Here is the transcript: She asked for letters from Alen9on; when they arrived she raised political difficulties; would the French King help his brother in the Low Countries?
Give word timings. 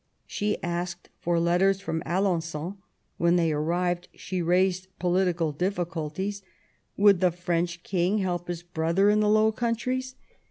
She 0.25 0.57
asked 0.63 1.09
for 1.19 1.39
letters 1.39 1.79
from 1.79 2.01
Alen9on; 2.07 2.77
when 3.17 3.35
they 3.35 3.51
arrived 3.51 4.07
she 4.15 4.41
raised 4.41 4.87
political 4.97 5.51
difficulties; 5.51 6.41
would 6.97 7.19
the 7.19 7.29
French 7.29 7.83
King 7.83 8.17
help 8.17 8.47
his 8.47 8.63
brother 8.63 9.11
in 9.11 9.19
the 9.19 9.29
Low 9.29 9.51
Countries? 9.51 10.15